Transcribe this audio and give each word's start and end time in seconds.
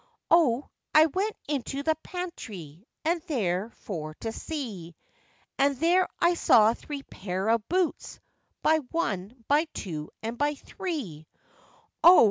O! 0.31 0.67
I 0.95 1.05
went 1.05 1.35
into 1.47 1.83
the 1.83 1.93
pantry, 2.01 2.87
and 3.05 3.21
there 3.27 3.69
for 3.69 4.15
to 4.21 4.31
see, 4.31 4.95
And 5.59 5.77
there 5.77 6.07
I 6.19 6.33
saw 6.33 6.73
three 6.73 7.03
pair 7.03 7.49
of 7.51 7.69
boots, 7.69 8.19
by 8.63 8.79
one, 8.89 9.45
by 9.47 9.65
two, 9.75 10.09
and 10.23 10.39
by 10.39 10.55
three; 10.55 11.27
O! 12.03 12.19